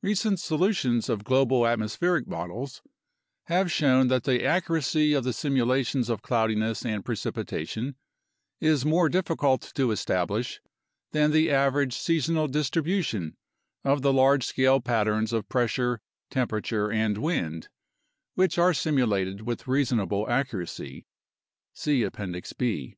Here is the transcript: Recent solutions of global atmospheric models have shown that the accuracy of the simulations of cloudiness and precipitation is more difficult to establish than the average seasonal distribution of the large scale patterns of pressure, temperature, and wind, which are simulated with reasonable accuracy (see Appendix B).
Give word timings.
Recent 0.00 0.40
solutions 0.40 1.10
of 1.10 1.22
global 1.22 1.66
atmospheric 1.66 2.26
models 2.26 2.80
have 3.48 3.70
shown 3.70 4.08
that 4.08 4.24
the 4.24 4.42
accuracy 4.42 5.12
of 5.12 5.22
the 5.22 5.34
simulations 5.34 6.08
of 6.08 6.22
cloudiness 6.22 6.82
and 6.86 7.04
precipitation 7.04 7.94
is 8.58 8.86
more 8.86 9.10
difficult 9.10 9.70
to 9.74 9.90
establish 9.90 10.62
than 11.12 11.30
the 11.30 11.50
average 11.50 11.92
seasonal 11.94 12.48
distribution 12.48 13.36
of 13.84 14.00
the 14.00 14.14
large 14.14 14.46
scale 14.46 14.80
patterns 14.80 15.30
of 15.30 15.46
pressure, 15.50 16.00
temperature, 16.30 16.90
and 16.90 17.18
wind, 17.18 17.68
which 18.36 18.56
are 18.56 18.72
simulated 18.72 19.42
with 19.42 19.68
reasonable 19.68 20.26
accuracy 20.30 21.04
(see 21.74 22.02
Appendix 22.02 22.54
B). 22.54 22.96